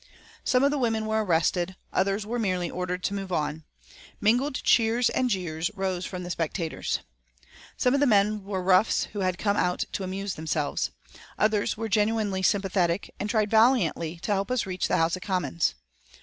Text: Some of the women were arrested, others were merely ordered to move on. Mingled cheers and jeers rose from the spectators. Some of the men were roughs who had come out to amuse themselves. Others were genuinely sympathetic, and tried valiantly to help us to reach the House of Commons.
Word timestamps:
Some 0.43 0.63
of 0.63 0.71
the 0.71 0.79
women 0.79 1.05
were 1.05 1.23
arrested, 1.23 1.75
others 1.93 2.25
were 2.25 2.39
merely 2.39 2.71
ordered 2.71 3.03
to 3.03 3.13
move 3.13 3.31
on. 3.31 3.65
Mingled 4.19 4.55
cheers 4.63 5.11
and 5.11 5.29
jeers 5.29 5.69
rose 5.75 6.07
from 6.07 6.23
the 6.23 6.31
spectators. 6.31 7.01
Some 7.77 7.93
of 7.93 7.99
the 7.99 8.07
men 8.07 8.43
were 8.43 8.63
roughs 8.63 9.03
who 9.13 9.19
had 9.19 9.37
come 9.37 9.57
out 9.57 9.83
to 9.91 10.03
amuse 10.03 10.33
themselves. 10.33 10.89
Others 11.37 11.77
were 11.77 11.87
genuinely 11.87 12.41
sympathetic, 12.41 13.13
and 13.19 13.29
tried 13.29 13.51
valiantly 13.51 14.17
to 14.23 14.33
help 14.33 14.49
us 14.49 14.61
to 14.61 14.69
reach 14.69 14.87
the 14.87 14.97
House 14.97 15.15
of 15.15 15.21
Commons. 15.21 15.75